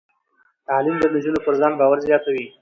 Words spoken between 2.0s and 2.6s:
زیاتوي.